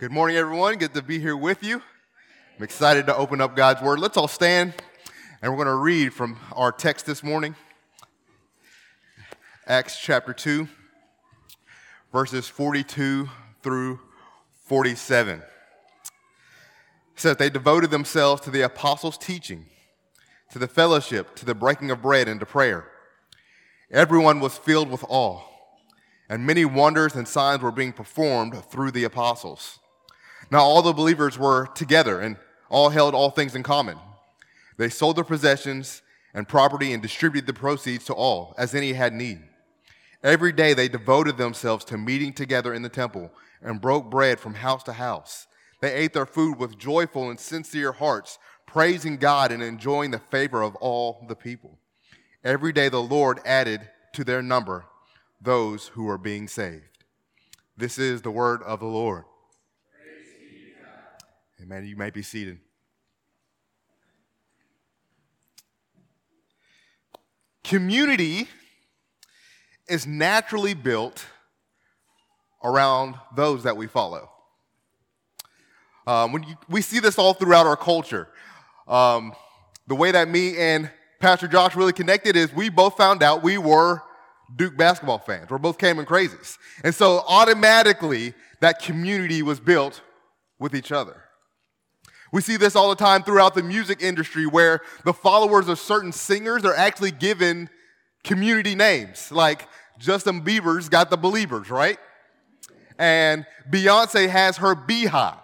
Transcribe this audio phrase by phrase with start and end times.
[0.00, 0.78] Good morning, everyone.
[0.78, 1.82] Good to be here with you.
[2.56, 3.98] I'm excited to open up God's Word.
[3.98, 4.72] Let's all stand
[5.42, 7.54] and we're going to read from our text this morning
[9.66, 10.66] Acts chapter 2,
[12.14, 13.28] verses 42
[13.62, 14.00] through
[14.64, 15.40] 47.
[15.40, 15.44] It
[17.16, 19.66] says, They devoted themselves to the apostles' teaching,
[20.50, 22.86] to the fellowship, to the breaking of bread, and to prayer.
[23.90, 25.42] Everyone was filled with awe,
[26.26, 29.79] and many wonders and signs were being performed through the apostles.
[30.50, 32.36] Now all the believers were together and
[32.68, 33.98] all held all things in common.
[34.76, 36.02] They sold their possessions
[36.34, 39.42] and property and distributed the proceeds to all, as any had need.
[40.22, 43.30] Every day they devoted themselves to meeting together in the temple
[43.62, 45.46] and broke bread from house to house.
[45.80, 50.62] They ate their food with joyful and sincere hearts, praising God and enjoying the favor
[50.62, 51.78] of all the people.
[52.44, 54.86] Every day the Lord added to their number
[55.40, 57.04] those who were being saved.
[57.76, 59.24] This is the word of the Lord.
[61.62, 61.84] Amen.
[61.84, 62.58] You may be seated.
[67.62, 68.48] Community
[69.88, 71.26] is naturally built
[72.64, 74.30] around those that we follow.
[76.06, 78.28] Um, when you, we see this all throughout our culture.
[78.88, 79.34] Um,
[79.86, 83.58] the way that me and Pastor Josh really connected is we both found out we
[83.58, 84.02] were
[84.56, 85.50] Duke basketball fans.
[85.50, 86.56] We're both Cameron Crazies.
[86.82, 90.00] And so automatically that community was built
[90.58, 91.19] with each other.
[92.32, 96.12] We see this all the time throughout the music industry where the followers of certain
[96.12, 97.68] singers are actually given
[98.22, 99.32] community names.
[99.32, 99.66] Like
[99.98, 101.98] Justin Bieber's got the Believers, right?
[102.98, 105.36] And Beyonce has her Beehive.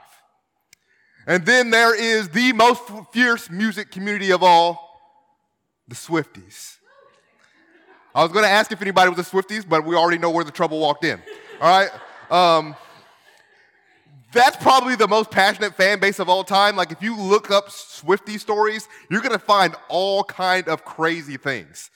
[1.27, 5.01] And then there is the most fierce music community of all,
[5.89, 6.77] the Swifties.
[8.15, 10.45] I was going to ask if anybody was a Swifties, but we already know where
[10.45, 11.21] the trouble walked in.
[11.61, 11.91] All right?
[12.31, 12.77] Um,
[14.37, 16.77] that's probably the most passionate fan base of all time.
[16.77, 21.91] Like if you look up Swifty stories, you're gonna find all kind of crazy things.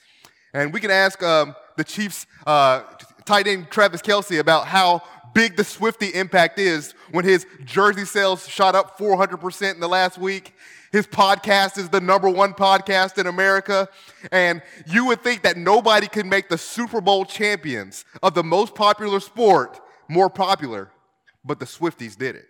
[0.53, 2.81] And we can ask um, the Chiefs uh,
[3.25, 5.01] tight end Travis Kelce about how
[5.33, 10.17] big the Swifty impact is when his jersey sales shot up 400% in the last
[10.17, 10.53] week.
[10.91, 13.87] His podcast is the number one podcast in America.
[14.33, 18.75] And you would think that nobody could make the Super Bowl champions of the most
[18.75, 19.79] popular sport
[20.09, 20.91] more popular
[21.43, 22.45] but the Swifties did it.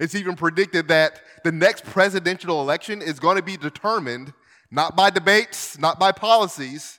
[0.00, 4.32] It's even predicted that the next presidential election is going to be determined
[4.70, 6.98] not by debates, not by policies,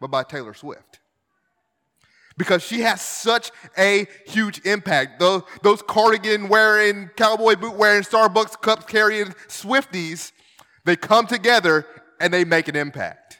[0.00, 1.00] but by Taylor Swift.
[2.38, 5.20] Because she has such a huge impact.
[5.20, 10.32] Those, those cardigan wearing, cowboy boot wearing, Starbucks cups carrying Swifties,
[10.86, 11.86] they come together
[12.18, 13.38] and they make an impact.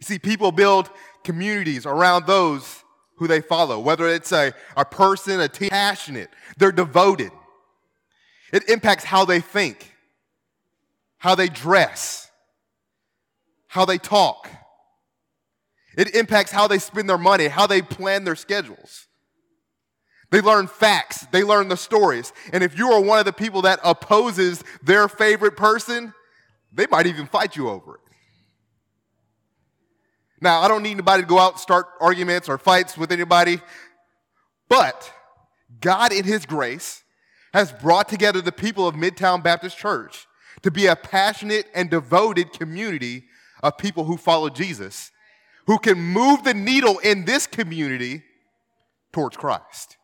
[0.00, 0.88] You see, people build
[1.22, 2.79] communities around those
[3.20, 7.30] who they follow, whether it's a, a person, a team, passionate, they're devoted.
[8.50, 9.94] It impacts how they think,
[11.18, 12.30] how they dress,
[13.68, 14.48] how they talk.
[15.98, 19.06] It impacts how they spend their money, how they plan their schedules.
[20.30, 22.32] They learn facts, they learn the stories.
[22.54, 26.14] And if you are one of the people that opposes their favorite person,
[26.72, 28.00] they might even fight you over it.
[30.40, 33.60] Now, I don't need anybody to go out and start arguments or fights with anybody,
[34.68, 35.12] but
[35.80, 37.02] God, in His grace,
[37.52, 40.26] has brought together the people of Midtown Baptist Church
[40.62, 43.24] to be a passionate and devoted community
[43.62, 45.10] of people who follow Jesus,
[45.66, 48.22] who can move the needle in this community
[49.12, 49.96] towards Christ.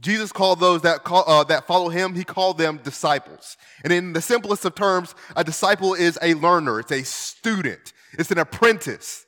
[0.00, 3.56] Jesus called those that, call, uh, that follow him, he called them disciples.
[3.82, 8.30] And in the simplest of terms, a disciple is a learner, it's a student, it's
[8.30, 9.26] an apprentice.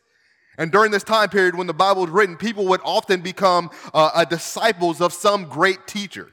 [0.58, 4.24] And during this time period when the Bible was written, people would often become uh,
[4.24, 6.32] disciples of some great teacher.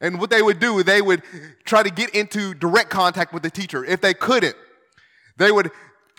[0.00, 1.22] And what they would do, they would
[1.64, 3.84] try to get into direct contact with the teacher.
[3.84, 4.56] If they couldn't,
[5.36, 5.70] they would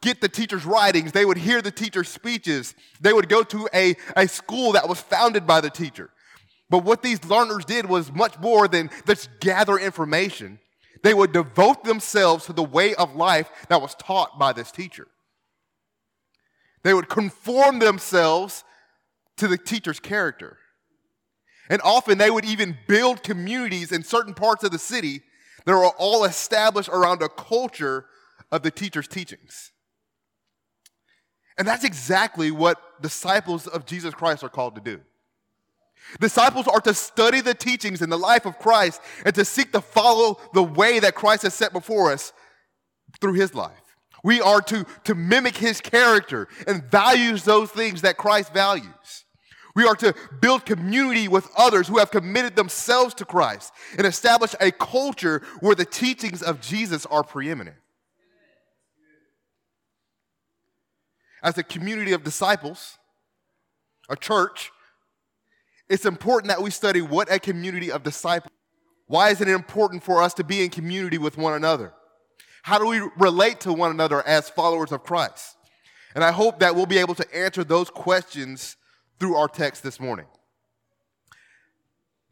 [0.01, 3.95] get the teacher's writings, they would hear the teacher's speeches, they would go to a,
[4.15, 6.11] a school that was founded by the teacher.
[6.69, 10.59] But what these learners did was much more than just gather information.
[11.03, 15.07] They would devote themselves to the way of life that was taught by this teacher.
[16.83, 18.63] They would conform themselves
[19.37, 20.57] to the teacher's character.
[21.69, 25.21] And often they would even build communities in certain parts of the city
[25.65, 28.05] that were all established around a culture
[28.51, 29.71] of the teacher's teachings.
[31.57, 35.01] And that's exactly what disciples of Jesus Christ are called to do.
[36.19, 39.81] Disciples are to study the teachings and the life of Christ and to seek to
[39.81, 42.33] follow the way that Christ has set before us
[43.19, 43.81] through his life.
[44.23, 49.25] We are to, to mimic his character and values those things that Christ values.
[49.75, 54.55] We are to build community with others who have committed themselves to Christ and establish
[54.59, 57.77] a culture where the teachings of Jesus are preeminent.
[61.43, 62.97] As a community of disciples,
[64.09, 64.71] a church,
[65.89, 68.51] it's important that we study what a community of disciples.
[69.07, 71.93] Why is it important for us to be in community with one another?
[72.63, 75.55] How do we relate to one another as followers of Christ?
[76.13, 78.75] And I hope that we'll be able to answer those questions
[79.19, 80.25] through our text this morning.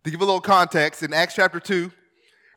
[0.04, 1.92] To give a little context, in Acts chapter 2,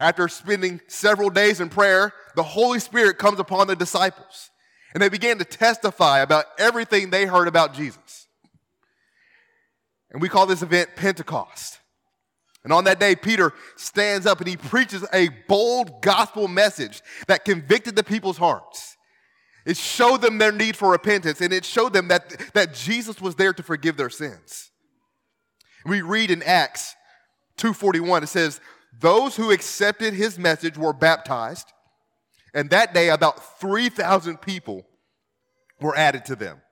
[0.00, 4.50] after spending several days in prayer, the Holy Spirit comes upon the disciples,
[4.92, 8.17] and they began to testify about everything they heard about Jesus.
[10.10, 11.78] And we call this event Pentecost.
[12.64, 17.44] And on that day, Peter stands up and he preaches a bold gospel message that
[17.44, 18.96] convicted the people's hearts.
[19.64, 23.34] It showed them their need for repentance, and it showed them that, that Jesus was
[23.34, 24.70] there to forgive their sins.
[25.84, 26.94] We read in Acts
[27.58, 28.60] 2:41, it says,
[28.98, 31.72] Those who accepted his message were baptized,
[32.54, 34.86] and that day about 3,000 people
[35.80, 36.62] were added to them.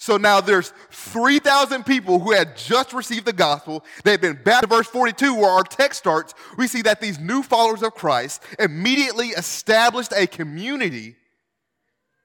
[0.00, 3.84] So now there's 3,000 people who had just received the gospel.
[4.02, 4.70] They've been baptized.
[4.70, 9.28] Verse 42, where our text starts, we see that these new followers of Christ immediately
[9.28, 11.16] established a community,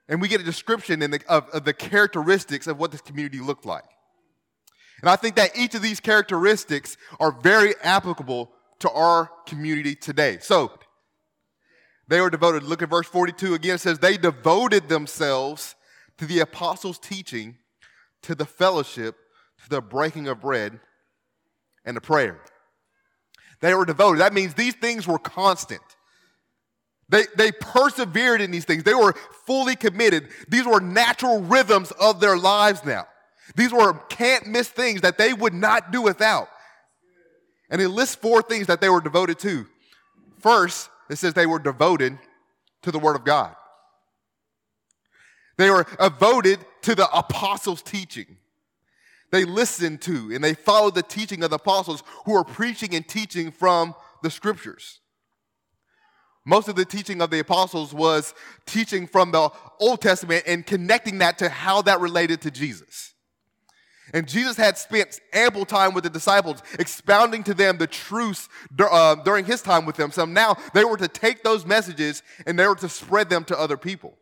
[0.08, 3.66] and we get a description the, of, of the characteristics of what this community looked
[3.66, 3.84] like.
[5.02, 10.38] And I think that each of these characteristics are very applicable to our community today.
[10.40, 10.72] So,
[12.08, 12.62] they were devoted.
[12.62, 13.74] Look at verse 42 again.
[13.74, 15.74] It says, They devoted themselves
[16.16, 17.58] to the apostles' teaching
[18.26, 19.16] to the fellowship,
[19.64, 20.78] to the breaking of bread,
[21.84, 22.40] and the prayer.
[23.60, 24.20] They were devoted.
[24.20, 25.80] That means these things were constant.
[27.08, 28.82] They, they persevered in these things.
[28.82, 29.14] They were
[29.46, 30.28] fully committed.
[30.48, 33.06] These were natural rhythms of their lives now.
[33.54, 36.48] These were can't miss things that they would not do without.
[37.70, 39.66] And it lists four things that they were devoted to.
[40.40, 42.18] First, it says they were devoted
[42.82, 43.54] to the Word of God.
[45.58, 48.36] They were devoted to the apostles' teaching.
[49.32, 53.06] They listened to and they followed the teaching of the apostles who were preaching and
[53.06, 55.00] teaching from the scriptures.
[56.44, 58.34] Most of the teaching of the apostles was
[58.66, 59.50] teaching from the
[59.80, 63.14] Old Testament and connecting that to how that related to Jesus.
[64.14, 68.48] And Jesus had spent ample time with the disciples, expounding to them the truths
[68.78, 70.12] uh, during his time with them.
[70.12, 73.58] So now they were to take those messages and they were to spread them to
[73.58, 74.16] other people.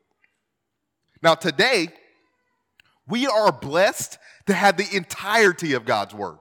[1.23, 1.89] Now, today,
[3.07, 6.39] we are blessed to have the entirety of God's Word.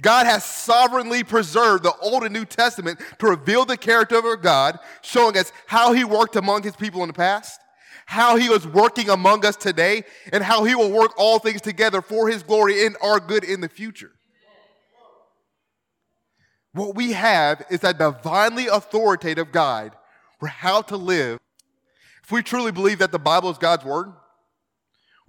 [0.00, 4.36] God has sovereignly preserved the Old and New Testament to reveal the character of our
[4.36, 7.60] God, showing us how He worked among His people in the past,
[8.06, 12.00] how He was working among us today, and how He will work all things together
[12.00, 14.12] for His glory and our good in the future.
[16.72, 19.92] What we have is a divinely authoritative guide
[20.38, 21.38] for how to live
[22.24, 24.12] if we truly believe that the Bible is God's Word,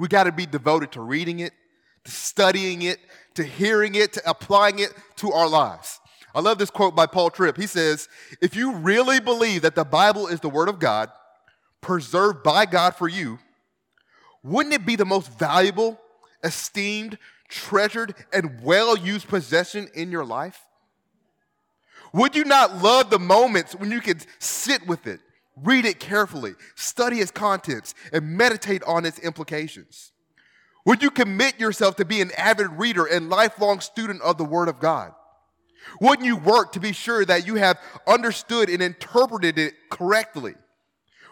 [0.03, 1.53] we got to be devoted to reading it,
[2.03, 2.99] to studying it,
[3.35, 6.01] to hearing it, to applying it to our lives.
[6.35, 7.55] I love this quote by Paul Tripp.
[7.55, 8.09] He says,
[8.41, 11.09] If you really believe that the Bible is the Word of God,
[11.79, 13.39] preserved by God for you,
[14.43, 15.97] wouldn't it be the most valuable,
[16.43, 17.17] esteemed,
[17.47, 20.59] treasured, and well used possession in your life?
[22.11, 25.21] Would you not love the moments when you could sit with it,
[25.55, 30.11] Read it carefully, study its contents, and meditate on its implications.
[30.85, 34.67] Would you commit yourself to be an avid reader and lifelong student of the Word
[34.67, 35.13] of God?
[36.01, 40.55] Wouldn't you work to be sure that you have understood and interpreted it correctly?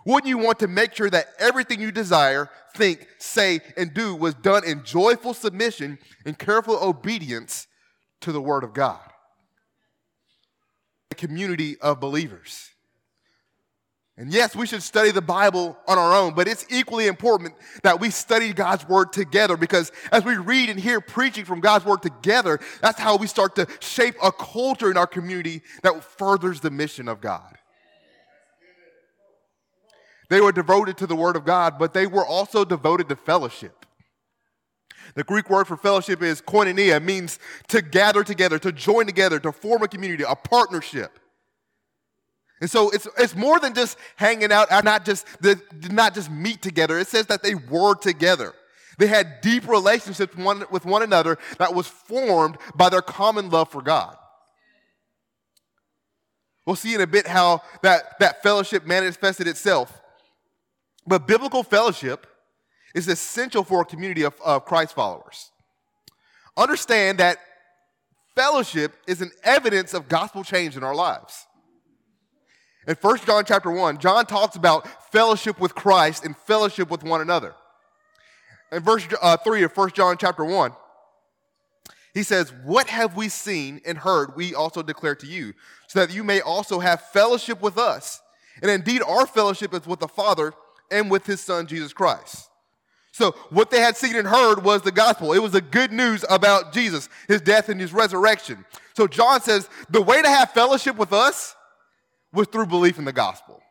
[0.06, 4.34] Wouldn't you want to make sure that everything you desire, think, say, and do was
[4.34, 7.68] done in joyful submission and careful obedience
[8.22, 9.00] to the Word of God?
[11.12, 12.70] A community of believers.
[14.18, 18.00] And yes, we should study the Bible on our own, but it's equally important that
[18.00, 22.02] we study God's Word together because as we read and hear preaching from God's Word
[22.02, 26.70] together, that's how we start to shape a culture in our community that furthers the
[26.70, 27.58] mission of God.
[30.30, 33.86] They were devoted to the Word of God, but they were also devoted to fellowship.
[35.16, 39.52] The Greek word for fellowship is koinonia, means to gather together, to join together, to
[39.52, 41.20] form a community, a partnership.
[42.62, 45.26] And so it's, it's more than just hanging out, not just,
[45.90, 47.00] not just meet together.
[47.00, 48.54] It says that they were together.
[49.00, 53.70] They had deep relationships one, with one another that was formed by their common love
[53.70, 54.16] for God.
[56.68, 60.00] We'll see in a bit how that, that fellowship manifested itself.
[61.08, 62.28] But biblical fellowship
[62.94, 65.50] is essential for a community of, of Christ followers.
[66.56, 67.38] Understand that
[68.36, 71.48] fellowship is an evidence of gospel change in our lives.
[72.88, 77.22] In 1 John chapter 1, John talks about fellowship with Christ and fellowship with one
[77.22, 77.54] another.
[78.72, 80.72] In verse uh, 3 of 1 John chapter 1,
[82.14, 85.54] he says, What have we seen and heard, we also declare to you,
[85.88, 88.22] so that you may also have fellowship with us.
[88.62, 90.54] And indeed, our fellowship is with the Father
[90.90, 92.50] and with his Son, Jesus Christ.
[93.14, 95.34] So, what they had seen and heard was the gospel.
[95.34, 98.66] It was the good news about Jesus, his death and his resurrection.
[98.96, 101.56] So, John says, The way to have fellowship with us
[102.34, 103.62] was through belief in the gospel.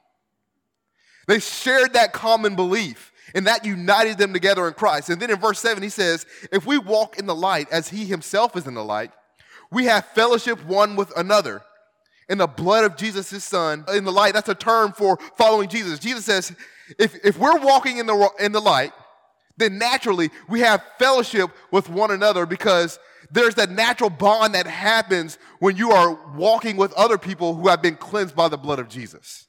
[1.27, 5.11] They shared that common belief, and that united them together in Christ.
[5.11, 8.05] And then in verse 7, he says, If we walk in the light as he
[8.05, 9.13] himself is in the light,
[9.71, 11.63] we have fellowship one with another.
[12.29, 15.69] In the blood of Jesus, his son, in the light, that's a term for following
[15.69, 15.99] Jesus.
[15.99, 16.53] Jesus says,
[16.99, 18.93] if, if we're walking in the, in the light,
[19.57, 22.99] then naturally we have fellowship with one another because
[23.31, 27.83] there's that natural bond that happens when you are walking with other people who have
[27.83, 29.47] been cleansed by the blood of Jesus.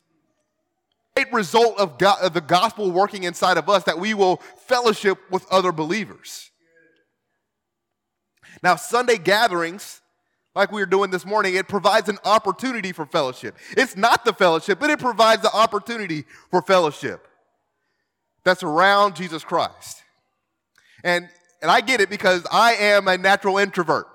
[1.18, 5.18] A result of, God, of the gospel working inside of us that we will fellowship
[5.30, 6.52] with other believers.
[8.64, 10.02] Now, Sunday gatherings,
[10.56, 13.58] like we were doing this morning, it provides an opportunity for fellowship.
[13.76, 17.28] It's not the fellowship, but it provides the opportunity for fellowship
[18.44, 20.04] that's around Jesus Christ.
[21.04, 21.30] And,
[21.62, 24.08] and I get it because I am a natural introvert.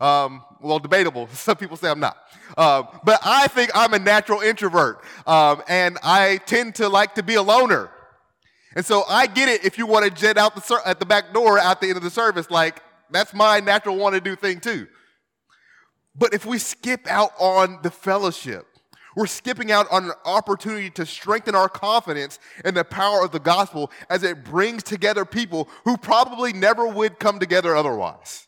[0.00, 1.28] Um, well, debatable.
[1.32, 2.16] Some people say I'm not.
[2.56, 5.02] Um, but I think I'm a natural introvert.
[5.26, 7.90] Um, and I tend to like to be a loner.
[8.74, 11.06] And so I get it if you want to jet out the ser- at the
[11.06, 12.50] back door at the end of the service.
[12.50, 14.86] Like, that's my natural want to do thing too.
[16.14, 18.66] But if we skip out on the fellowship,
[19.18, 23.40] we're skipping out on an opportunity to strengthen our confidence in the power of the
[23.40, 28.46] gospel as it brings together people who probably never would come together otherwise.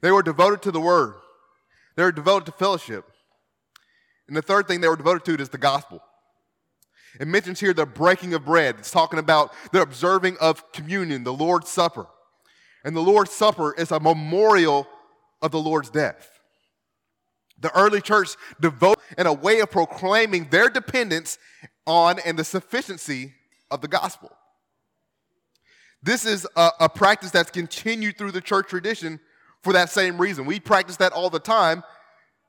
[0.00, 1.16] They were devoted to the word,
[1.94, 3.04] they were devoted to fellowship.
[4.28, 6.02] And the third thing they were devoted to is the gospel.
[7.20, 8.76] It mentions here the breaking of bread.
[8.78, 12.06] It's talking about the observing of communion, the Lord's Supper.
[12.82, 14.88] And the Lord's Supper is a memorial
[15.42, 16.35] of the Lord's death.
[17.60, 21.38] The early church devoted in a way of proclaiming their dependence
[21.86, 23.34] on and the sufficiency
[23.70, 24.30] of the gospel.
[26.02, 29.18] This is a, a, practice that's continued through the church tradition
[29.62, 30.44] for that same reason.
[30.44, 31.82] We practice that all the time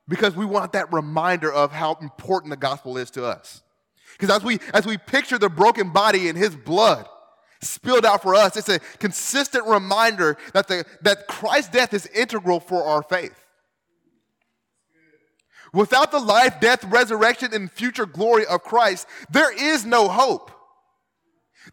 [0.07, 3.63] because we want that reminder of how important the gospel is to us.
[4.13, 7.07] Because as we as we picture the broken body and his blood
[7.61, 12.59] spilled out for us, it's a consistent reminder that the that Christ's death is integral
[12.59, 13.43] for our faith.
[15.73, 20.51] Without the life, death, resurrection, and future glory of Christ, there is no hope.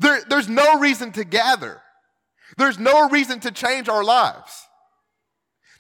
[0.01, 1.81] There, there's no reason to gather.
[2.57, 4.67] There's no reason to change our lives.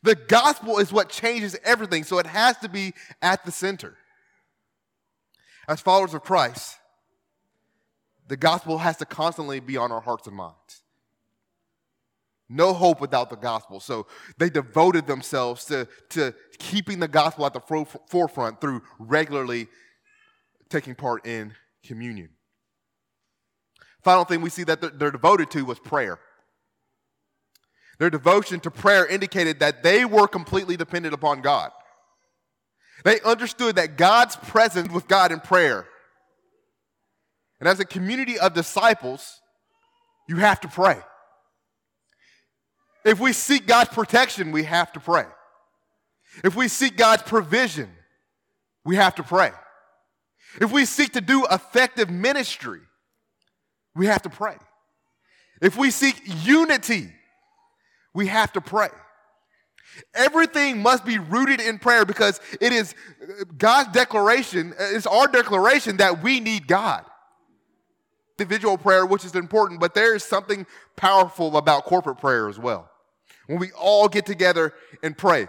[0.02, 2.92] The gospel is what changes everything, so it has to be
[3.22, 3.96] at the center.
[5.66, 6.76] As followers of Christ,
[8.28, 10.83] the gospel has to constantly be on our hearts and minds.
[12.48, 13.80] No hope without the gospel.
[13.80, 14.06] So
[14.38, 19.68] they devoted themselves to, to keeping the gospel at the forefront through regularly
[20.68, 22.30] taking part in communion.
[24.02, 26.18] Final thing we see that they're devoted to was prayer.
[27.98, 31.70] Their devotion to prayer indicated that they were completely dependent upon God.
[33.04, 35.86] They understood that God's presence with God in prayer.
[37.60, 39.40] And as a community of disciples,
[40.28, 40.98] you have to pray.
[43.04, 45.26] If we seek God's protection, we have to pray.
[46.42, 47.90] If we seek God's provision,
[48.84, 49.52] we have to pray.
[50.60, 52.80] If we seek to do effective ministry,
[53.94, 54.56] we have to pray.
[55.60, 57.12] If we seek unity,
[58.14, 58.88] we have to pray.
[60.14, 62.94] Everything must be rooted in prayer because it is
[63.58, 67.04] God's declaration, it's our declaration that we need God.
[68.38, 72.90] Individual prayer, which is important, but there is something powerful about corporate prayer as well
[73.46, 74.72] when we all get together
[75.02, 75.48] and pray.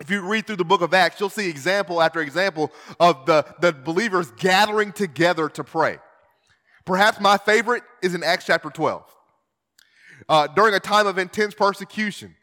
[0.00, 3.44] If you read through the book of Acts, you'll see example after example of the,
[3.60, 5.98] the believers gathering together to pray.
[6.84, 9.02] Perhaps my favorite is in Acts chapter 12.
[10.28, 12.34] Uh, during a time of intense persecution,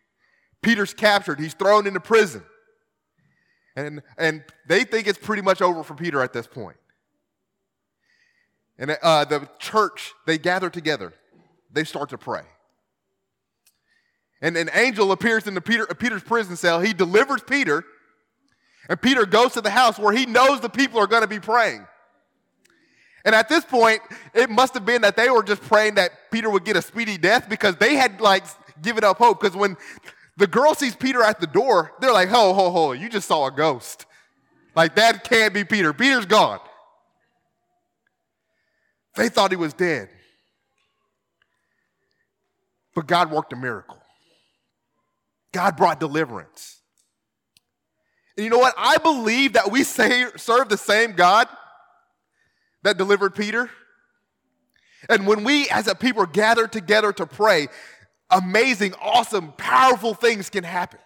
[0.62, 2.44] Peter's captured, he's thrown into prison.
[3.76, 6.78] And, and they think it's pretty much over for Peter at this point.
[8.78, 11.14] And uh, the church, they gather together,
[11.72, 12.44] they start to pray.
[14.46, 16.80] And an angel appears in Peter, Peter's prison cell.
[16.80, 17.84] He delivers Peter,
[18.88, 21.40] and Peter goes to the house where he knows the people are going to be
[21.40, 21.84] praying.
[23.26, 24.04] And at this point,
[24.36, 27.18] it must have been that they were just praying that Peter would get a speedy
[27.18, 28.44] death because they had like
[28.84, 29.42] given up hope.
[29.42, 29.78] Because when
[30.38, 33.48] the girl sees Peter at the door, they're like, ho, ho, ho, you just saw
[33.48, 34.06] a ghost.
[34.76, 35.92] Like that can't be Peter.
[35.92, 36.60] Peter's gone.
[39.16, 40.10] They thought he was dead.
[42.94, 43.98] But God worked a miracle.
[45.56, 46.82] God brought deliverance.
[48.36, 48.74] And you know what?
[48.78, 51.48] I believe that we say, serve the same God
[52.84, 53.70] that delivered Peter.
[55.10, 57.70] And when we as a people gather together to pray,
[58.30, 61.00] amazing, awesome, powerful things can happen.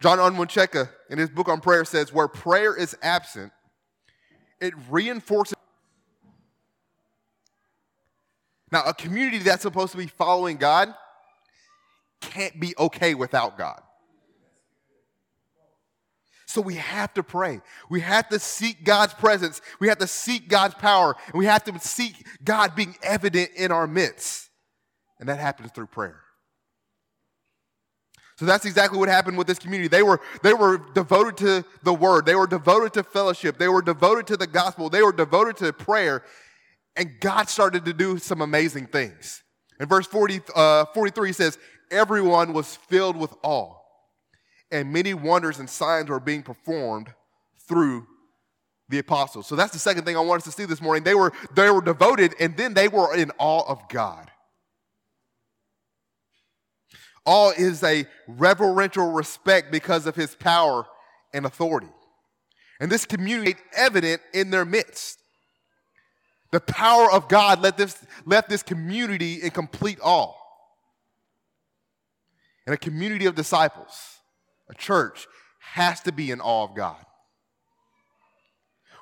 [0.00, 3.50] John Onwuchekwa in his book on prayer says, where prayer is absent,
[4.60, 5.56] it reinforces.
[8.72, 10.92] Now, a community that's supposed to be following God
[12.22, 13.80] can't be okay without God.
[16.46, 17.60] So we have to pray.
[17.90, 19.60] We have to seek God's presence.
[19.78, 21.14] We have to seek God's power.
[21.26, 24.50] And we have to seek God being evident in our midst.
[25.20, 26.20] And that happens through prayer.
[28.36, 29.88] So that's exactly what happened with this community.
[29.88, 33.82] They were, they were devoted to the word, they were devoted to fellowship, they were
[33.82, 36.24] devoted to the gospel, they were devoted to prayer.
[36.96, 39.42] And God started to do some amazing things.
[39.80, 41.58] In verse 40, uh, 43 says,
[41.90, 43.74] Everyone was filled with awe
[44.72, 47.12] and many wonders and signs were being performed
[47.68, 48.06] through
[48.88, 49.46] the apostles.
[49.46, 51.04] So that's the second thing I want us to see this morning.
[51.04, 54.30] They were, they were devoted and then they were in awe of God.
[57.24, 60.86] Awe is a reverential respect because of his power
[61.32, 61.92] and authority.
[62.80, 65.21] And this community evident in their midst.
[66.52, 70.34] The power of God left this, left this community in complete awe.
[72.66, 74.20] And a community of disciples
[74.72, 75.26] a church,
[75.60, 77.04] has to be in awe of God.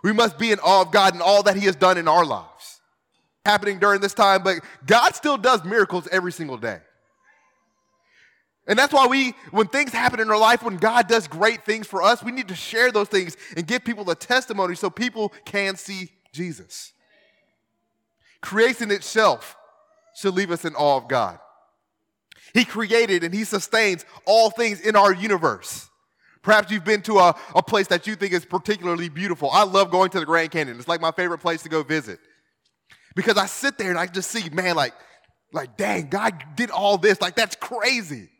[0.02, 2.24] We must be in awe of God and all that He has done in our
[2.24, 2.80] lives.
[3.44, 6.78] Happening during this time, but God still does miracles every single day.
[8.66, 11.86] And that's why we, when things happen in our life, when God does great things
[11.86, 15.32] for us, we need to share those things and give people the testimony so people
[15.44, 16.92] can see Jesus.
[18.40, 19.56] Creation itself
[20.14, 21.38] should leave us in awe of God.
[22.54, 25.88] He created and He sustains all things in our universe.
[26.42, 29.50] Perhaps you've been to a, a place that you think is particularly beautiful.
[29.50, 30.78] I love going to the Grand Canyon.
[30.78, 32.18] It's like my favorite place to go visit.
[33.14, 34.94] Because I sit there and I just see, man, like,
[35.52, 37.20] like, dang, God did all this.
[37.20, 38.30] Like, that's crazy.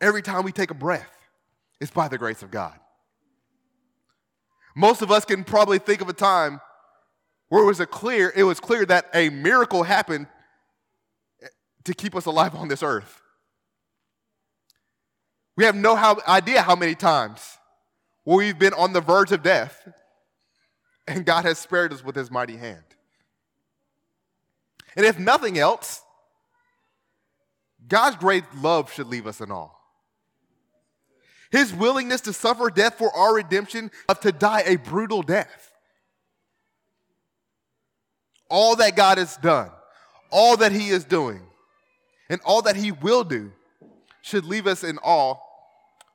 [0.00, 1.10] Every time we take a breath,
[1.80, 2.78] it's by the grace of God.
[4.76, 6.60] Most of us can probably think of a time
[7.54, 10.26] where it was a clear, it was clear that a miracle happened
[11.84, 13.22] to keep us alive on this earth.
[15.56, 17.58] We have no how, idea how many times
[18.24, 19.88] we've been on the verge of death
[21.06, 22.82] and God has spared us with his mighty hand.
[24.96, 26.02] And if nothing else,
[27.86, 29.70] God's great love should leave us in awe.
[31.52, 35.70] His willingness to suffer death for our redemption, of to die a brutal death.
[38.54, 39.70] All that God has done,
[40.30, 41.40] all that He is doing,
[42.28, 43.52] and all that he will do
[44.22, 45.36] should leave us in awe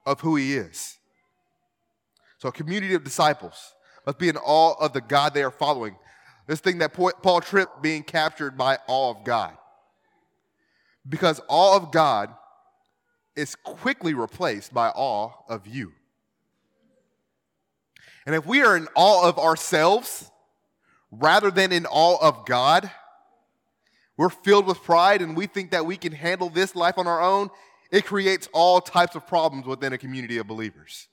[0.06, 0.98] of who he is.
[2.38, 3.74] So, a community of disciples
[4.06, 5.96] must be in awe of the God they are following.
[6.48, 9.56] This thing that Paul tripped being captured by awe of God.
[11.08, 12.34] Because awe of God
[13.36, 15.92] is quickly replaced by awe of you.
[18.26, 20.32] And if we are in awe of ourselves
[21.12, 22.90] rather than in awe of God,
[24.18, 27.22] we're filled with pride and we think that we can handle this life on our
[27.22, 27.50] own,
[27.92, 31.08] it creates all types of problems within a community of believers.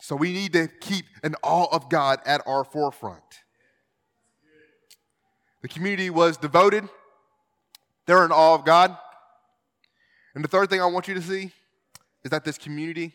[0.00, 3.22] So we need to keep an awe of God at our forefront.
[5.62, 6.88] The community was devoted,
[8.06, 8.96] they're in awe of God.
[10.34, 11.52] And the third thing I want you to see
[12.24, 13.14] is that this community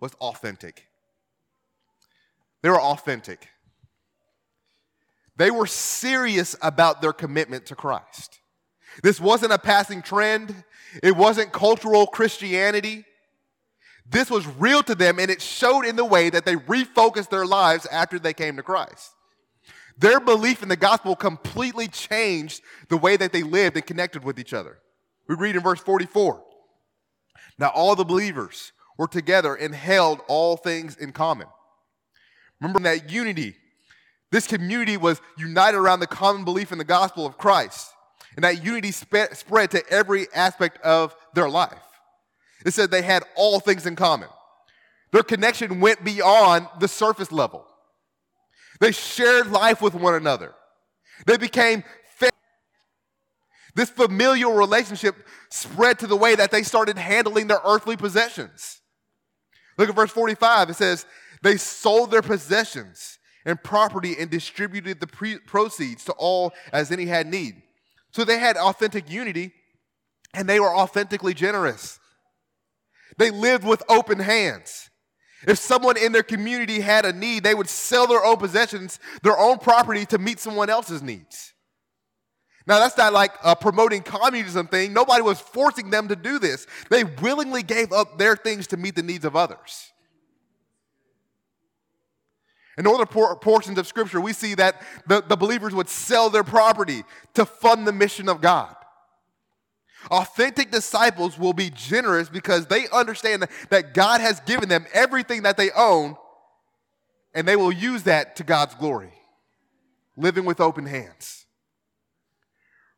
[0.00, 0.86] was authentic.
[2.62, 3.48] They were authentic.
[5.36, 8.40] They were serious about their commitment to Christ.
[9.02, 10.54] This wasn't a passing trend,
[11.02, 13.04] it wasn't cultural Christianity.
[14.06, 17.46] This was real to them, and it showed in the way that they refocused their
[17.46, 19.10] lives after they came to Christ.
[19.96, 24.38] Their belief in the gospel completely changed the way that they lived and connected with
[24.38, 24.78] each other.
[25.26, 26.44] We read in verse 44
[27.58, 31.46] Now all the believers were together and held all things in common.
[32.60, 33.56] Remember that unity
[34.34, 37.92] this community was united around the common belief in the gospel of Christ.
[38.34, 41.78] And that unity sp- spread to every aspect of their life.
[42.66, 44.28] It said they had all things in common.
[45.12, 47.64] Their connection went beyond the surface level.
[48.80, 50.52] They shared life with one another.
[51.26, 51.84] They became
[53.76, 55.14] this familial relationship
[55.48, 58.80] spread to the way that they started handling their earthly possessions.
[59.78, 60.70] Look at verse 45.
[60.70, 61.06] It says,
[61.40, 67.06] They sold their possessions and property and distributed the pre- proceeds to all as any
[67.06, 67.62] had need.
[68.12, 69.52] So they had authentic unity
[70.32, 71.98] and they were authentically generous.
[73.18, 74.90] They lived with open hands.
[75.46, 79.38] If someone in their community had a need, they would sell their own possessions, their
[79.38, 81.52] own property to meet someone else's needs.
[82.66, 84.94] Now, that's not like a promoting communism thing.
[84.94, 86.66] Nobody was forcing them to do this.
[86.88, 89.92] They willingly gave up their things to meet the needs of others.
[92.76, 96.44] In other por- portions of Scripture, we see that the, the believers would sell their
[96.44, 98.74] property to fund the mission of God.
[100.10, 105.56] Authentic disciples will be generous because they understand that God has given them everything that
[105.56, 106.16] they own,
[107.32, 109.12] and they will use that to God's glory,
[110.16, 111.46] living with open hands.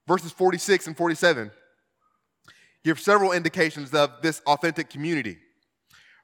[0.06, 1.50] Verses 46 and 47
[2.84, 5.36] give several indications of this authentic community.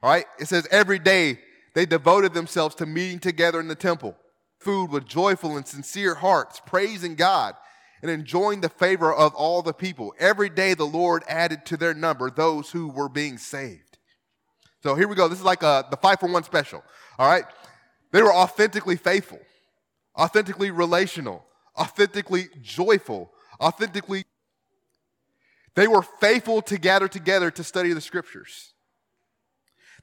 [0.01, 1.39] All right, it says, Every day
[1.73, 4.15] they devoted themselves to meeting together in the temple,
[4.59, 7.55] food with joyful and sincere hearts, praising God
[8.03, 10.13] and enjoying the favor of all the people.
[10.19, 13.97] Every day the Lord added to their number those who were being saved.
[14.83, 15.29] So here we go.
[15.29, 16.83] This is like a, the five for one special.
[17.17, 17.45] All right.
[18.11, 19.39] They were authentically faithful,
[20.19, 21.45] authentically relational,
[21.79, 23.31] authentically joyful,
[23.61, 24.25] authentically.
[25.75, 28.72] They were faithful to gather together to study the scriptures.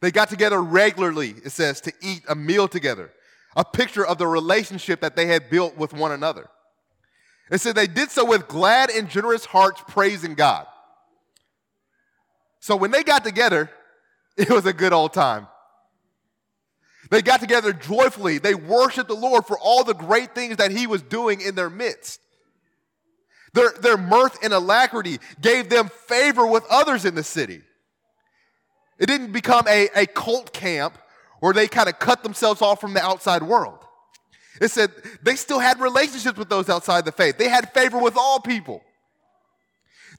[0.00, 3.10] They got together regularly, it says, to eat a meal together,
[3.54, 6.48] a picture of the relationship that they had built with one another.
[7.50, 10.66] It said they did so with glad and generous hearts, praising God.
[12.60, 13.70] So when they got together,
[14.36, 15.48] it was a good old time.
[17.10, 18.38] They got together joyfully.
[18.38, 21.70] They worshiped the Lord for all the great things that He was doing in their
[21.70, 22.20] midst.
[23.52, 27.62] Their, their mirth and alacrity gave them favor with others in the city.
[29.00, 30.96] It didn't become a, a cult camp
[31.40, 33.78] where they kind of cut themselves off from the outside world.
[34.60, 37.38] It said they still had relationships with those outside the faith.
[37.38, 38.82] They had favor with all people.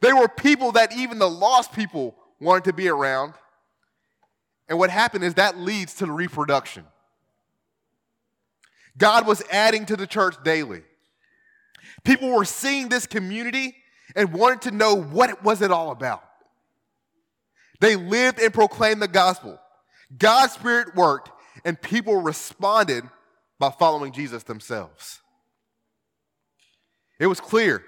[0.01, 3.35] They were people that even the lost people wanted to be around.
[4.67, 6.85] And what happened is that leads to the reproduction.
[8.97, 10.81] God was adding to the church daily.
[12.03, 13.75] People were seeing this community
[14.15, 16.23] and wanted to know what was it all about.
[17.81, 19.59] They lived and proclaimed the gospel.
[20.17, 21.31] God's spirit worked,
[21.65, 23.03] and people responded
[23.59, 25.19] by following Jesus themselves.
[27.19, 27.83] It was clear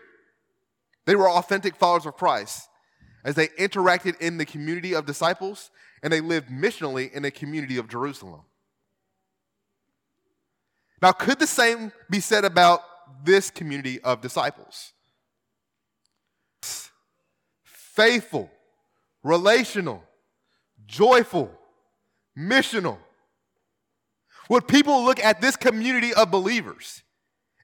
[1.06, 2.68] they were authentic followers of Christ
[3.24, 7.78] as they interacted in the community of disciples and they lived missionally in the community
[7.78, 8.42] of Jerusalem.
[11.02, 12.82] Now, could the same be said about
[13.26, 14.94] this community of disciples?
[17.64, 18.50] Faithful,
[19.24, 20.04] relational,
[20.86, 21.52] joyful,
[22.38, 22.98] missional.
[24.50, 27.02] Would people look at this community of believers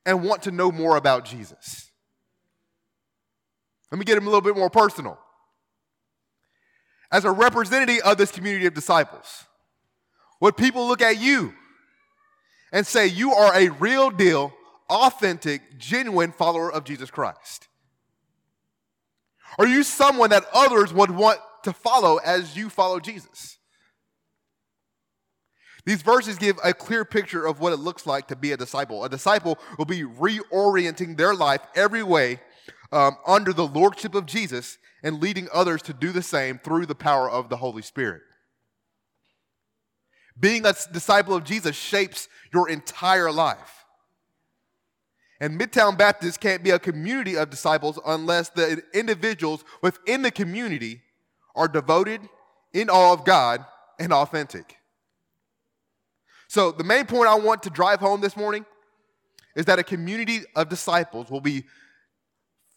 [0.05, 1.91] and want to know more about Jesus?
[3.91, 5.19] Let me get him a little bit more personal.
[7.11, 9.45] As a representative of this community of disciples,
[10.39, 11.53] would people look at you
[12.71, 14.53] and say you are a real deal,
[14.89, 17.67] authentic, genuine follower of Jesus Christ?
[19.57, 23.57] Are you someone that others would want to follow as you follow Jesus?
[25.85, 29.03] These verses give a clear picture of what it looks like to be a disciple.
[29.03, 32.41] A disciple will be reorienting their life every way
[32.91, 36.95] um, under the lordship of Jesus and leading others to do the same through the
[36.95, 38.21] power of the Holy Spirit.
[40.39, 43.85] Being a disciple of Jesus shapes your entire life.
[45.41, 51.01] And Midtown Baptist can't be a community of disciples unless the individuals within the community
[51.59, 52.21] are devoted,
[52.73, 53.65] in awe of God,
[53.99, 54.77] and authentic.
[56.47, 58.65] So, the main point I want to drive home this morning
[59.55, 61.65] is that a community of disciples will be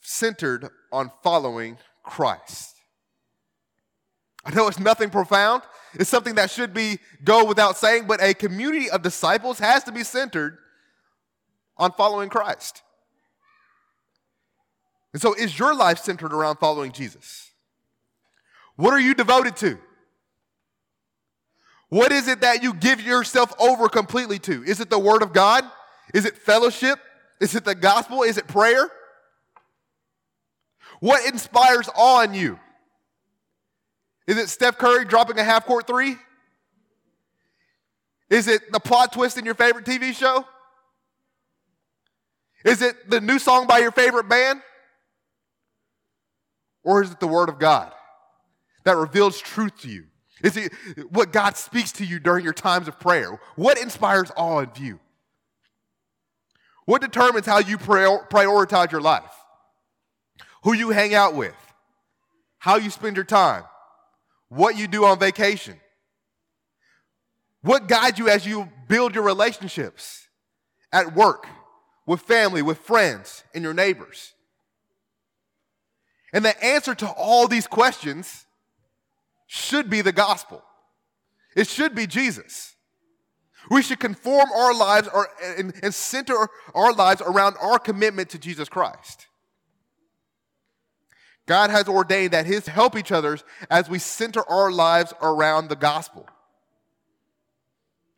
[0.00, 2.74] centered on following Christ.
[4.44, 5.62] I know it's nothing profound.
[5.94, 9.92] It's something that should be go without saying, but a community of disciples has to
[9.92, 10.58] be centered
[11.76, 12.82] on following Christ.
[15.12, 17.51] And so, is your life centered around following Jesus?
[18.76, 19.78] What are you devoted to?
[21.88, 24.64] What is it that you give yourself over completely to?
[24.64, 25.64] Is it the Word of God?
[26.14, 26.98] Is it fellowship?
[27.40, 28.22] Is it the gospel?
[28.22, 28.90] Is it prayer?
[31.00, 32.58] What inspires awe in you?
[34.26, 36.16] Is it Steph Curry dropping a half court three?
[38.30, 40.46] Is it the plot twist in your favorite TV show?
[42.64, 44.62] Is it the new song by your favorite band?
[46.84, 47.92] Or is it the Word of God
[48.84, 50.04] that reveals truth to you?
[50.42, 50.72] Is it
[51.10, 53.40] what God speaks to you during your times of prayer?
[53.54, 54.98] What inspires awe in you?
[56.84, 59.32] What determines how you prioritize your life?
[60.64, 61.54] Who you hang out with?
[62.58, 63.64] How you spend your time?
[64.48, 65.80] What you do on vacation?
[67.62, 70.26] What guides you as you build your relationships
[70.92, 71.46] at work,
[72.06, 74.34] with family, with friends, and your neighbors?
[76.32, 78.41] And the answer to all these questions
[79.54, 80.62] should be the gospel.
[81.54, 82.74] It should be Jesus.
[83.70, 88.38] We should conform our lives or, and, and center our lives around our commitment to
[88.38, 89.26] Jesus Christ.
[91.44, 93.38] God has ordained that His help each other
[93.68, 96.26] as we center our lives around the gospel.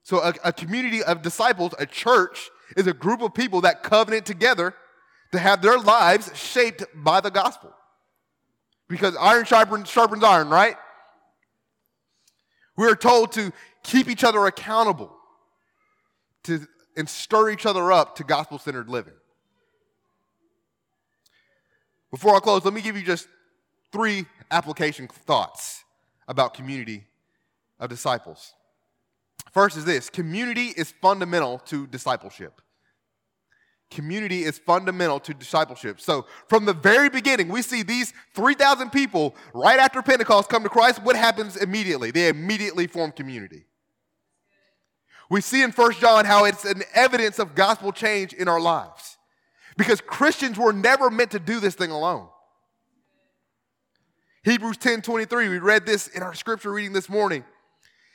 [0.04, 4.24] So, a, a, community of disciples, a church, is a group of people that covenant
[4.24, 4.72] together
[5.32, 7.74] to have their lives shaped by the gospel.
[8.86, 10.76] Because iron sharpens, sharpens iron, right?
[12.76, 15.14] We are told to keep each other accountable
[16.44, 19.14] to, and stir each other up to gospel centered living.
[22.10, 23.28] Before I close, let me give you just
[23.92, 25.84] three application thoughts
[26.28, 27.04] about community
[27.80, 28.54] of disciples.
[29.52, 32.60] First is this community is fundamental to discipleship.
[33.94, 36.00] Community is fundamental to discipleship.
[36.00, 40.68] So, from the very beginning, we see these 3,000 people right after Pentecost come to
[40.68, 41.00] Christ.
[41.02, 42.10] What happens immediately?
[42.10, 43.66] They immediately form community.
[45.30, 49.16] We see in 1 John how it's an evidence of gospel change in our lives.
[49.76, 52.28] Because Christians were never meant to do this thing alone.
[54.42, 57.44] Hebrews 10 23, we read this in our scripture reading this morning.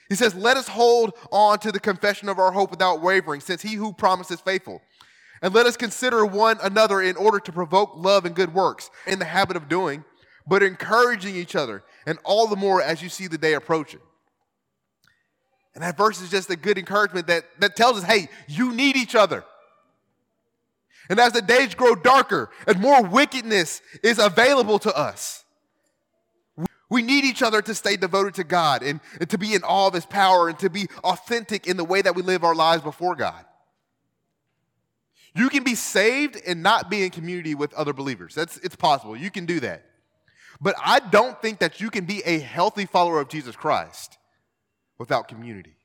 [0.10, 3.62] He says, Let us hold on to the confession of our hope without wavering, since
[3.62, 4.82] he who promises faithful.
[5.41, 9.19] And let us consider one another in order to provoke love and good works in
[9.19, 10.04] the habit of doing,
[10.45, 14.02] but encouraging each other, and all the more as you see the day approaching.
[15.75, 18.97] And that verse is just a good encouragement that, that tells us hey, you need
[18.97, 19.45] each other.
[21.10, 25.43] And as the days grow darker and more wickedness is available to us,
[26.89, 29.88] we need each other to stay devoted to God and, and to be in awe
[29.88, 32.84] of His power and to be authentic in the way that we live our lives
[32.84, 33.45] before God.
[35.36, 38.34] You can be saved and not be in community with other believers.
[38.36, 39.15] That's it's possible.
[39.15, 39.86] You can do that.
[40.62, 44.18] But I don't think that you can be a healthy follower of Jesus Christ
[44.98, 45.76] without community.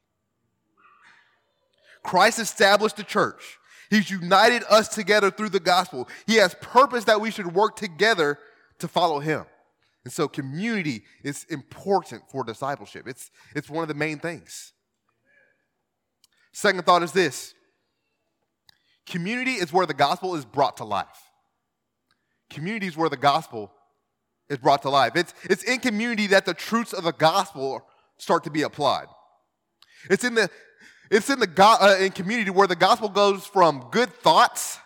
[2.02, 3.58] Christ established the church.
[3.90, 6.08] He's united us together through the gospel.
[6.26, 8.38] He has purpose that we should work together
[8.78, 9.44] to follow him.
[10.04, 13.06] And so community is important for discipleship.
[13.06, 14.72] It's, it's one of the main things.
[16.52, 17.54] Second thought is this
[19.06, 21.30] community is where the gospel is brought to life.
[22.50, 23.72] Community is where the gospel
[24.48, 25.16] is brought to life.
[25.16, 27.86] It's, it's in community that the truths of the gospel
[28.18, 29.06] start to be applied.
[30.10, 30.50] It's in the,
[31.10, 34.78] it's in the go, uh, in community where the gospel goes from good thoughts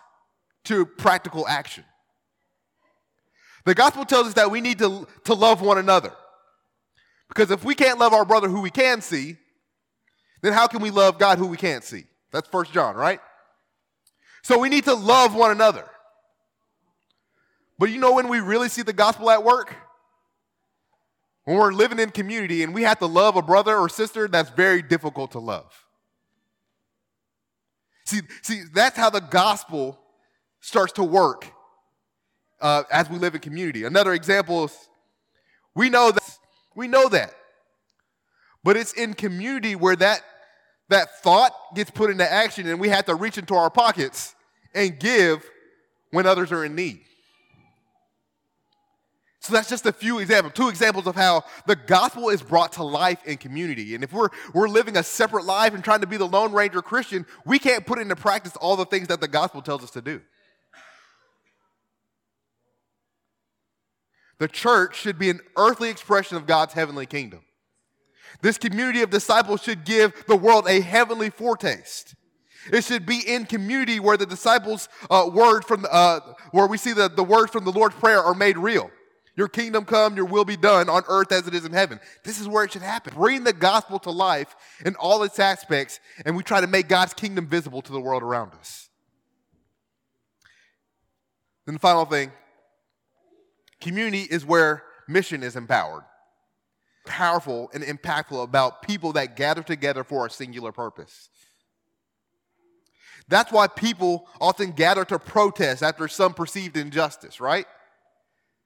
[0.65, 1.83] to practical action.
[3.65, 6.13] The gospel tells us that we need to, to love one another.
[7.27, 9.37] Because if we can't love our brother who we can see,
[10.41, 12.05] then how can we love God who we can't see?
[12.31, 13.19] That's First John, right?
[14.41, 15.85] So we need to love one another.
[17.77, 19.75] But you know when we really see the gospel at work?
[21.45, 24.49] When we're living in community and we have to love a brother or sister that's
[24.49, 25.73] very difficult to love.
[28.05, 29.99] See, see that's how the gospel
[30.61, 31.45] starts to work
[32.61, 33.83] uh, as we live in community.
[33.85, 34.89] Another example is
[35.75, 36.37] we know that
[36.75, 37.33] we know that,
[38.63, 40.21] but it's in community where that
[40.89, 44.35] that thought gets put into action, and we have to reach into our pockets
[44.73, 45.49] and give
[46.11, 47.01] when others are in need.
[49.41, 52.83] So that's just a few examples, two examples of how the gospel is brought to
[52.83, 53.95] life in community.
[53.95, 56.81] And if we're, we're living a separate life and trying to be the Lone Ranger
[56.81, 60.01] Christian, we can't put into practice all the things that the gospel tells us to
[60.01, 60.21] do.
[64.39, 67.41] The church should be an earthly expression of God's heavenly kingdom.
[68.41, 72.15] This community of disciples should give the world a heavenly foretaste.
[72.71, 76.19] It should be in community where the disciples' uh, word from uh,
[76.51, 78.91] where we see the, the words from the Lord's prayer are made real.
[79.35, 81.99] Your kingdom come, your will be done on earth as it is in heaven.
[82.25, 83.13] This is where it should happen.
[83.15, 87.13] Bring the gospel to life in all its aspects, and we try to make God's
[87.13, 88.89] kingdom visible to the world around us.
[91.65, 92.31] Then the final thing
[93.79, 96.03] Community is where mission is empowered.
[97.09, 101.29] Powerful and impactful about people that gather together for a singular purpose.
[103.27, 107.65] That's why people often gather to protest after some perceived injustice, right?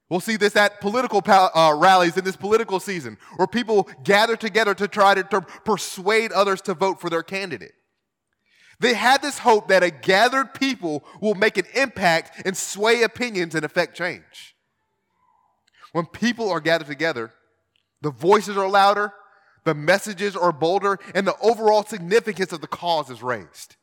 [0.10, 4.76] We'll see this at political uh, rallies in this political season, where people gather together
[4.76, 7.74] to try to, to persuade others to vote for their candidate.
[8.80, 13.56] They had this hope that a gathered people will make an impact and sway opinions
[13.56, 14.56] and affect change.
[15.94, 17.32] When people are gathered together,
[18.04, 19.14] the voices are louder,
[19.64, 23.78] the messages are bolder, and the overall significance of the cause is raised.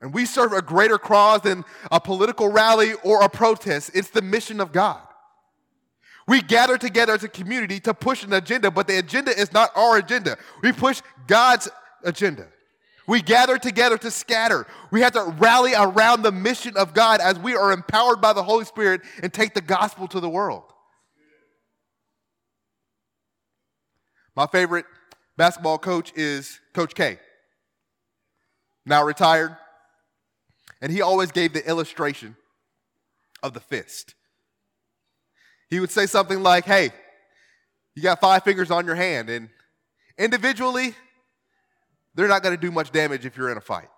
[0.00, 3.92] And we serve a greater cause than a political rally or a protest.
[3.94, 5.00] It's the mission of God.
[6.26, 9.70] We gather together as a community to push an agenda, but the agenda is not
[9.76, 10.36] our agenda.
[10.62, 11.68] We push God's
[12.04, 12.48] agenda.
[13.06, 14.66] We gather together to scatter.
[14.90, 18.42] We have to rally around the mission of God as we are empowered by the
[18.42, 20.67] Holy Spirit and take the gospel to the world.
[24.38, 24.86] My favorite
[25.36, 27.18] basketball coach is Coach K,
[28.86, 29.56] now retired.
[30.80, 32.36] And he always gave the illustration
[33.42, 34.14] of the fist.
[35.68, 36.92] He would say something like, Hey,
[37.96, 39.48] you got five fingers on your hand, and
[40.16, 40.94] individually,
[42.14, 43.88] they're not going to do much damage if you're in a fight.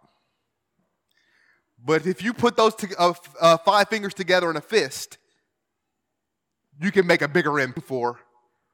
[1.85, 5.18] But if you put those to, uh, uh, five fingers together in a fist,
[6.81, 8.20] you can make a bigger impact for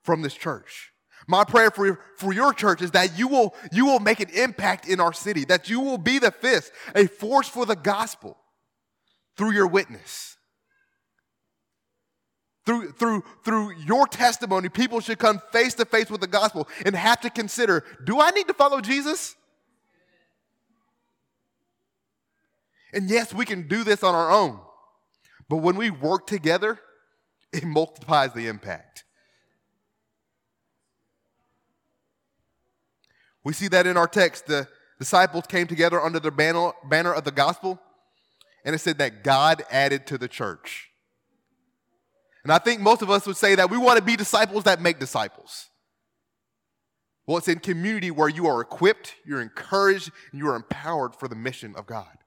[0.04, 0.92] from this church.
[1.26, 4.88] My prayer for, for your church is that you will, you will make an impact
[4.88, 8.38] in our city, that you will be the fist, a force for the gospel
[9.36, 10.36] through your witness.
[12.64, 16.96] Through, through, through your testimony, people should come face to face with the gospel and
[16.96, 19.36] have to consider do I need to follow Jesus?
[22.92, 24.58] And yes, we can do this on our own,
[25.48, 26.80] but when we work together,
[27.52, 29.05] it multiplies the impact.
[33.46, 34.48] We see that in our text.
[34.48, 34.66] The
[34.98, 37.80] disciples came together under the banner, of the gospel,
[38.64, 40.88] and it said that God added to the church.
[42.42, 44.80] And I think most of us would say that we want to be disciples that
[44.80, 45.68] make disciples.
[47.24, 51.28] Well, it's in community where you are equipped, you're encouraged, and you are empowered for
[51.28, 52.18] the mission of God.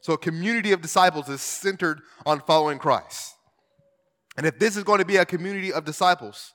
[0.00, 3.34] So, a community of disciples is centered on following Christ.
[4.38, 6.54] And if this is going to be a community of disciples,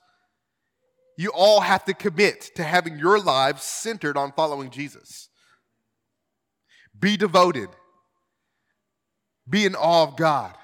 [1.16, 5.28] you all have to commit to having your lives centered on following Jesus.
[6.98, 7.68] Be devoted.
[9.48, 10.54] Be in awe of God.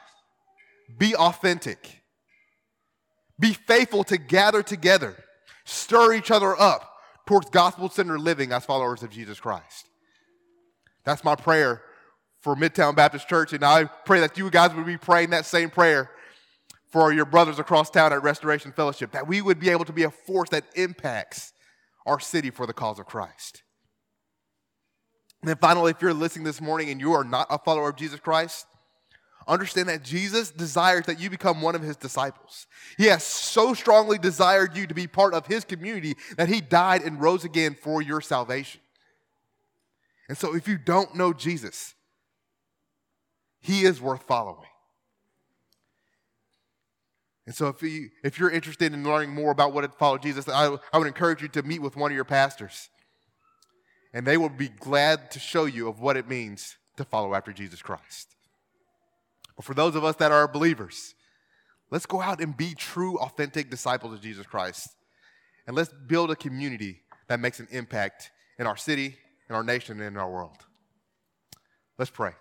[0.97, 2.03] Be authentic.
[3.39, 5.17] Be faithful to gather together.
[5.65, 6.91] Stir each other up
[7.27, 9.89] towards gospel centered living as followers of Jesus Christ.
[11.05, 11.83] That's my prayer
[12.41, 15.71] for Midtown Baptist Church, and I pray that you guys would be praying that same
[15.71, 16.11] prayer
[16.91, 20.05] for your brothers across town at Restoration Fellowship, that we would be able to be
[20.05, 21.53] a force that impacts
[22.07, 23.63] our city for the cause of Christ.
[25.43, 27.97] And then finally, if you're listening this morning and you are not a follower of
[27.97, 28.67] Jesus Christ,
[29.47, 32.67] understand that Jesus desires that you become one of his disciples.
[32.97, 37.03] He has so strongly desired you to be part of his community that he died
[37.03, 38.81] and rose again for your salvation.
[40.29, 41.95] And so if you don't know Jesus,
[43.61, 44.68] he is worth following.
[47.49, 50.47] And so, if, you, if you're interested in learning more about what it follow Jesus,
[50.51, 52.91] I, I would encourage you to meet with one of your pastors.
[54.13, 57.55] And they will be glad to show you of what it means to follow after
[57.55, 58.37] Jesus Christ.
[59.57, 61.15] But for those of us that are believers,
[61.91, 64.91] let's go out and be true, authentic disciples of Jesus Christ.
[65.67, 69.17] And let's build a community that makes an impact in our city,
[69.49, 70.59] in our nation, and in our world.
[71.97, 72.33] Let's pray.